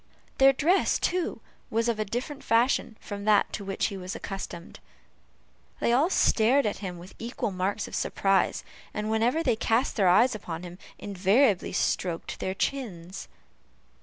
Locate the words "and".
8.95-9.11